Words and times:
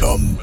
Welcome. 0.00 0.36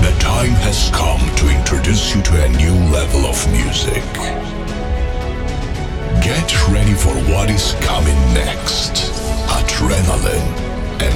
The 0.00 0.16
time 0.18 0.56
has 0.64 0.90
come 0.94 1.20
to 1.36 1.50
introduce 1.54 2.14
you 2.14 2.22
to 2.22 2.44
a 2.44 2.48
new 2.48 2.72
level 2.90 3.26
of 3.26 3.36
music. 3.52 4.02
Get 6.24 6.68
ready 6.70 6.94
for 6.94 7.12
what 7.30 7.50
is 7.50 7.74
coming 7.80 8.16
next. 8.32 9.12
Adrenaline, 9.48 10.48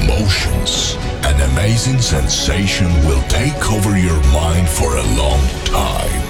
emotions, 0.04 0.96
an 1.24 1.40
amazing 1.52 2.02
sensation 2.02 2.92
will 3.06 3.22
take 3.28 3.72
over 3.72 3.96
your 3.96 4.22
mind 4.34 4.68
for 4.68 4.96
a 4.96 5.06
long 5.16 5.40
time. 5.64 6.22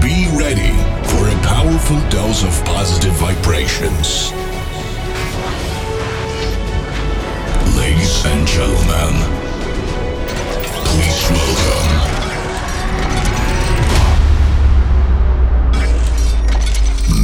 Be 0.00 0.26
ready 0.38 0.72
for 1.04 1.28
a 1.28 1.36
powerful 1.44 2.00
dose 2.08 2.44
of 2.44 2.64
positive 2.64 3.12
vibrations. 3.14 4.32
And 8.08 8.46
gentlemen, 8.46 9.14
please 10.86 11.30
welcome 11.30 11.88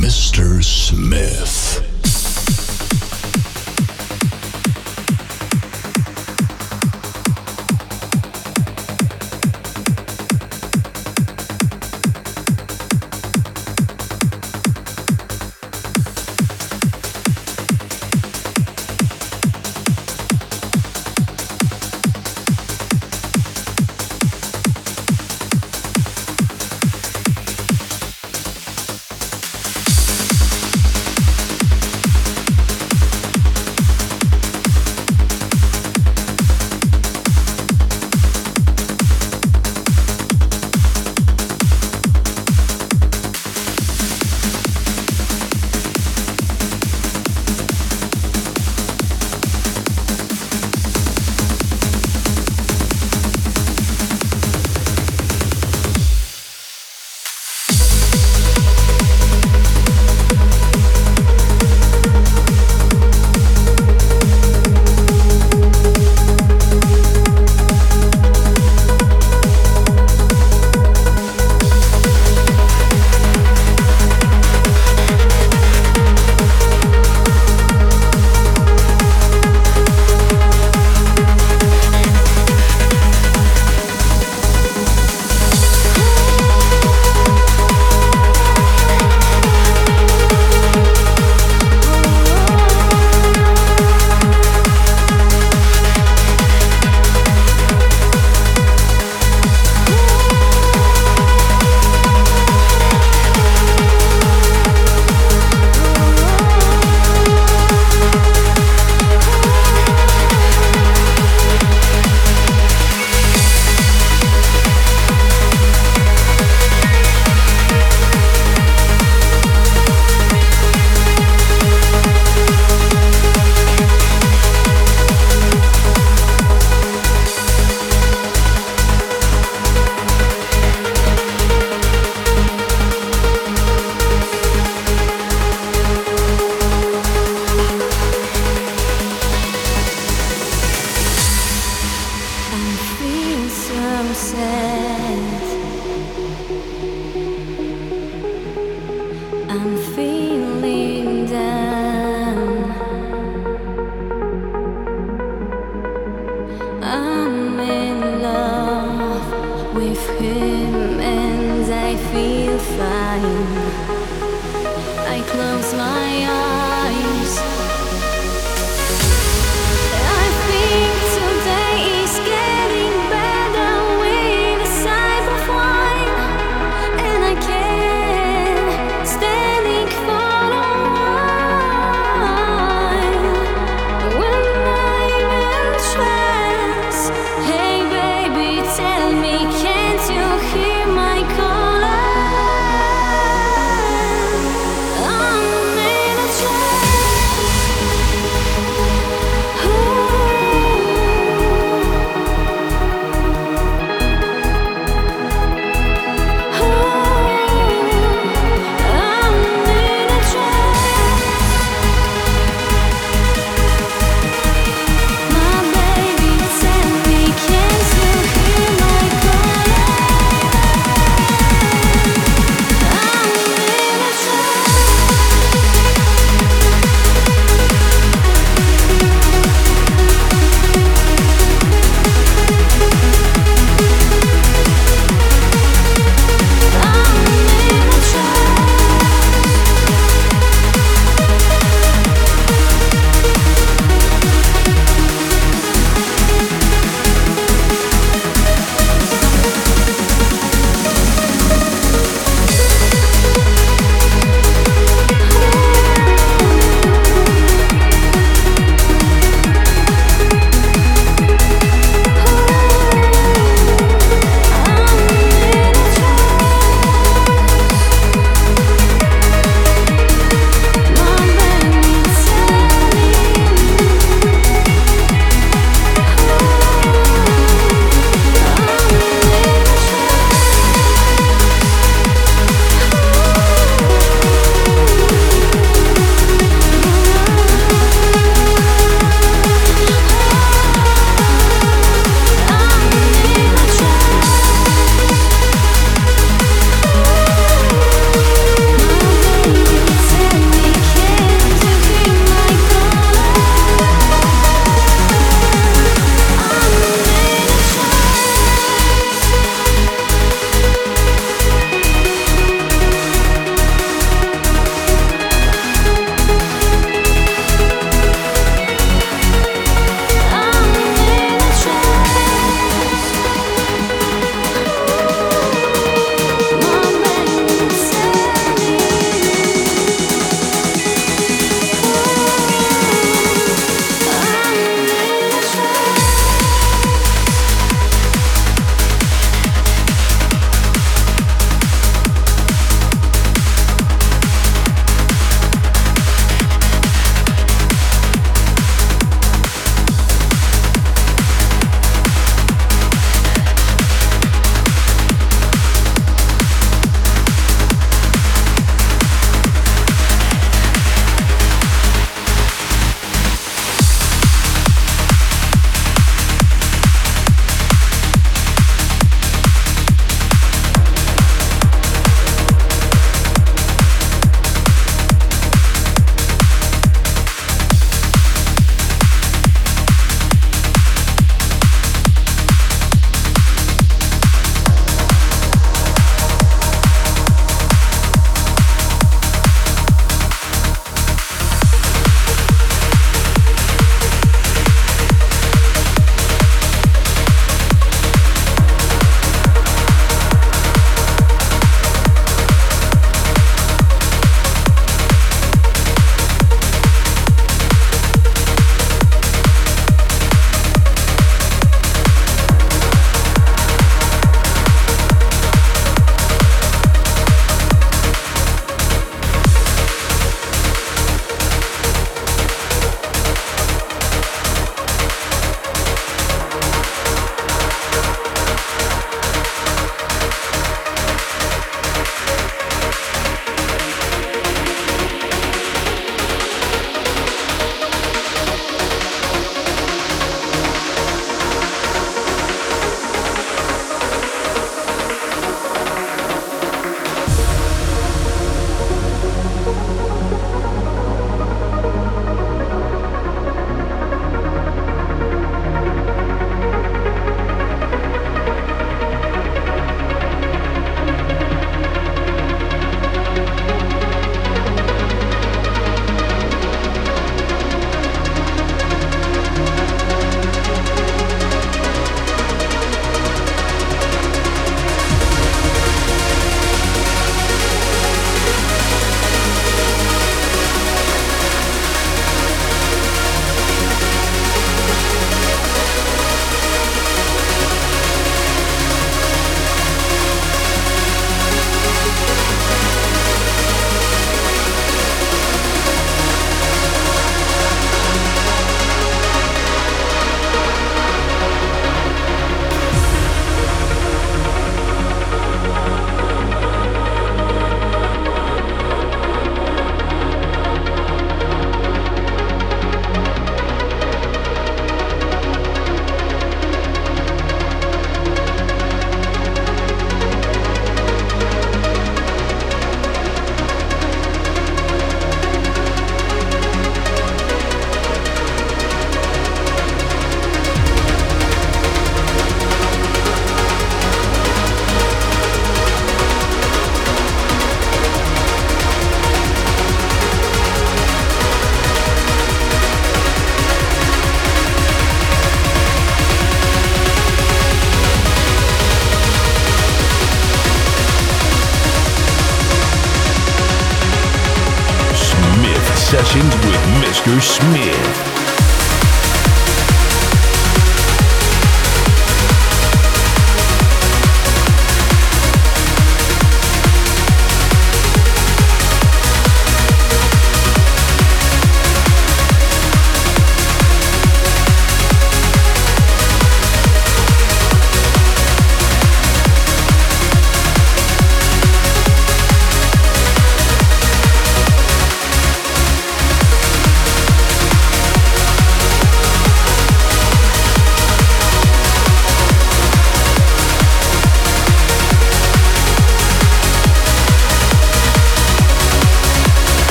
Mr. 0.00 0.62
Smith. 0.62 1.91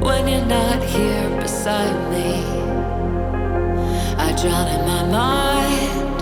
when 0.00 0.26
you're 0.26 0.46
not 0.46 0.82
here 0.82 1.28
beside 1.40 2.10
me. 2.10 2.42
I 4.16 4.32
drown 4.40 4.66
in 4.76 4.82
my 4.86 5.02
mind, 5.20 6.18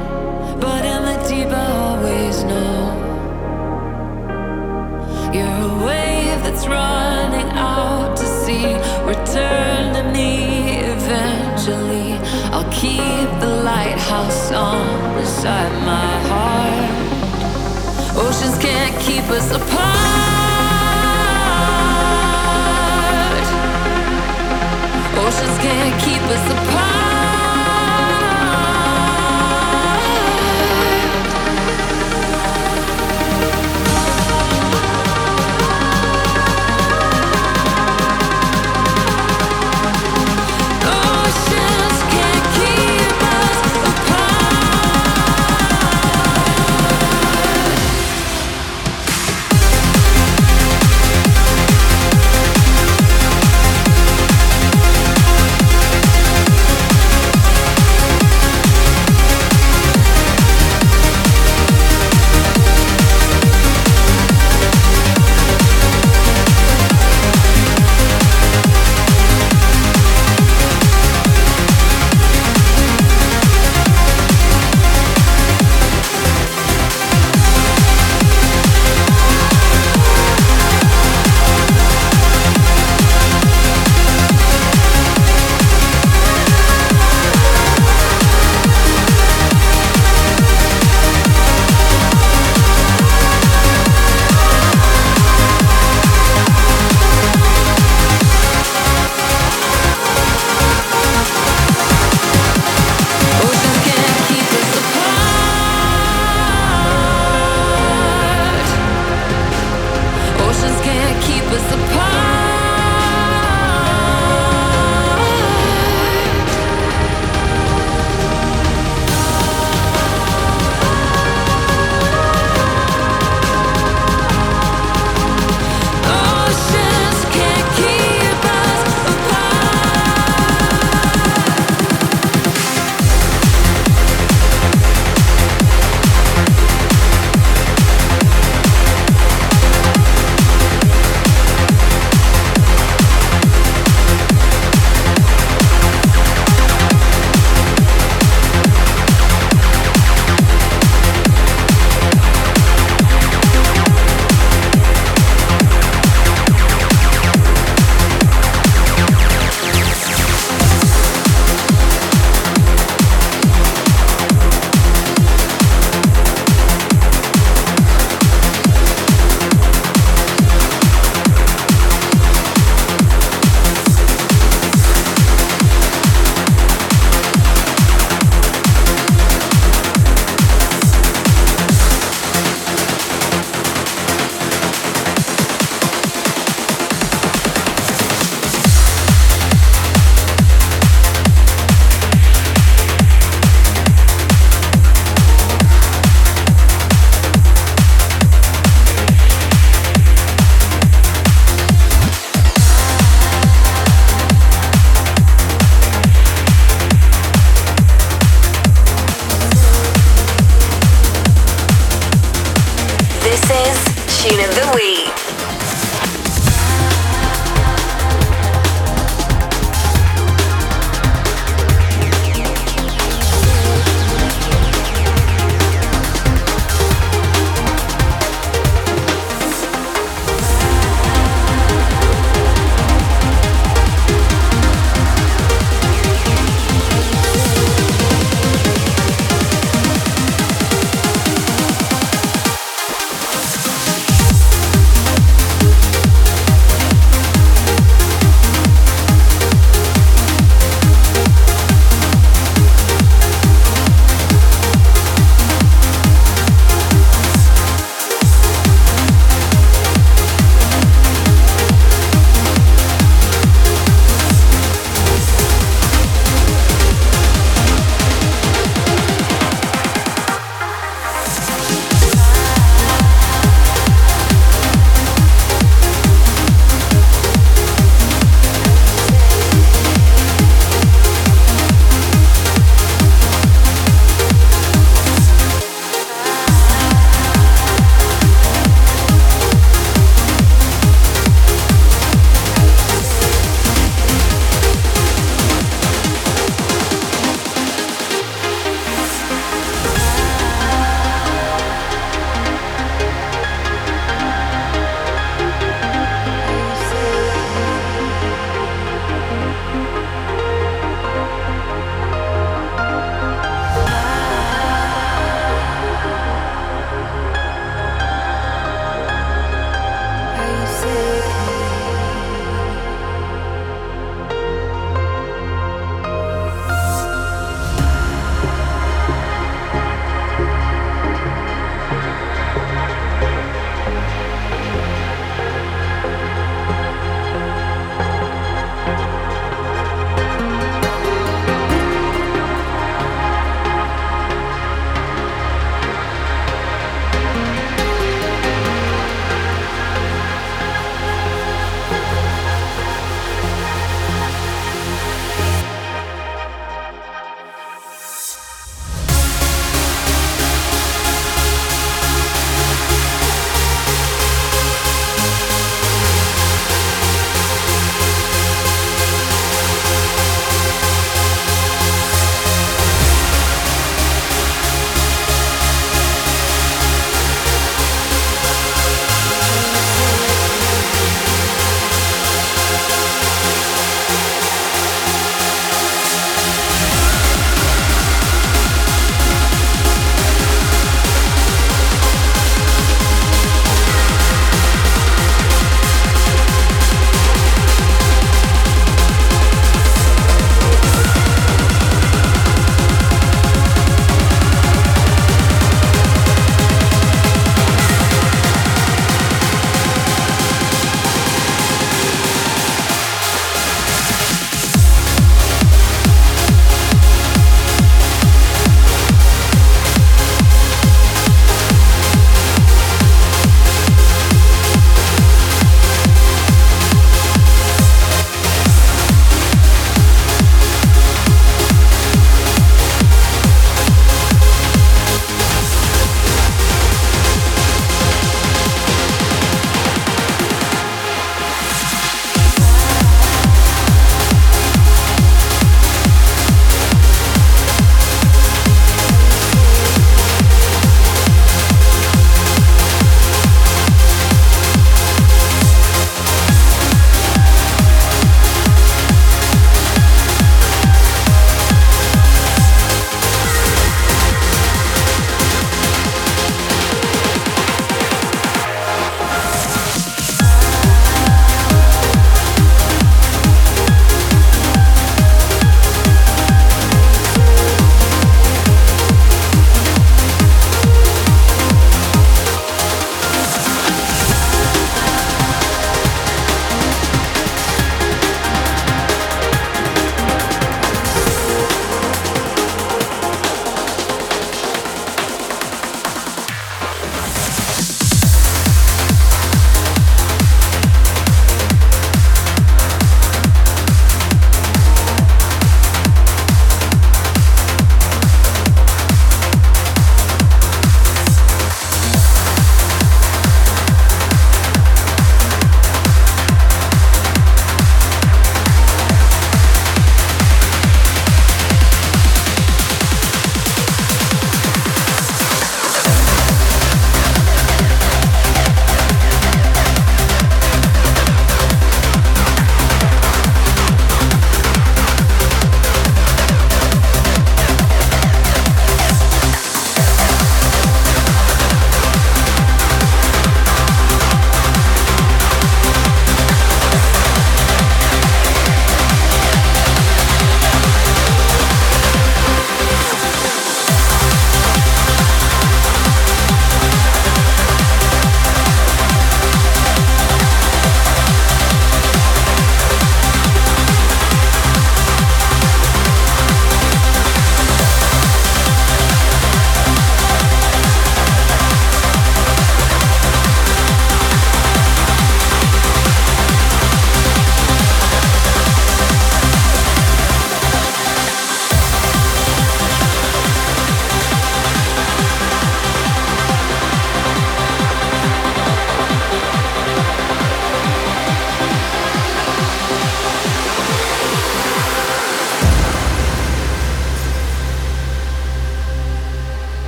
but 0.61 0.85
in 0.85 1.03
the 1.09 1.17
deep 1.29 1.49
I 1.49 1.67
always 1.87 2.43
know. 2.43 2.79
You're 5.33 5.61
a 5.71 5.87
wave 5.87 6.43
that's 6.43 6.67
running 6.67 7.51
out 7.53 8.17
to 8.17 8.27
sea. 8.43 8.75
Return 9.05 9.95
to 9.95 10.03
me 10.13 10.81
eventually. 10.95 12.13
I'll 12.53 12.71
keep 12.73 13.29
the 13.41 13.63
lighthouse 13.63 14.51
on 14.51 15.15
beside 15.15 15.73
my 15.93 16.13
heart. 16.31 16.91
Oceans 18.27 18.59
can't 18.59 18.99
keep 19.01 19.25
us 19.31 19.53
apart. 19.53 20.48
Emotions 25.29 25.59
can't 25.59 26.01
keep 26.01 26.23
us 26.23 26.53
apart. 26.53 27.08